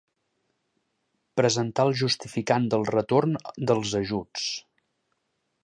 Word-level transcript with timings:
Presentar 1.41 1.85
el 1.89 1.93
justificant 2.01 2.65
del 2.73 2.87
retorn 2.95 3.37
dels 3.73 3.95
ajuts. 4.01 4.47